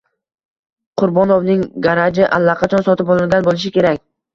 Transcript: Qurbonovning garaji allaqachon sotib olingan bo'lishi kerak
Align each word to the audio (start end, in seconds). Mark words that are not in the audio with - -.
Qurbonovning 1.01 1.61
garaji 1.85 2.29
allaqachon 2.41 2.91
sotib 2.93 3.17
olingan 3.19 3.51
bo'lishi 3.51 3.77
kerak 3.83 4.09